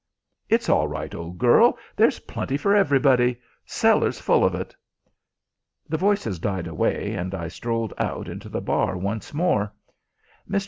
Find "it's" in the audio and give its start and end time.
0.49-0.67